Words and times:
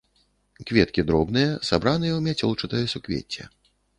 Кветкі 0.71 1.03
дробныя, 1.09 1.51
сабраныя 1.69 2.13
ў 2.15 2.21
мяцёлчатае 2.29 2.83
суквецце. 2.97 3.41